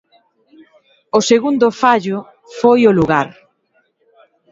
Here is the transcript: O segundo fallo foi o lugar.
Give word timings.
O 1.17 1.19
segundo 1.29 1.67
fallo 1.81 2.17
foi 2.59 2.79
o 2.89 2.95
lugar. 2.99 3.27